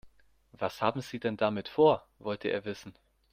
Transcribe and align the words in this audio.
Was 0.53 0.81
haben 0.81 1.01
Sie 1.01 1.19
denn 1.19 1.37
damit 1.37 1.67
vor?, 1.69 2.07
wollte 2.17 2.47
er 2.47 2.65
wissen. 2.65 2.95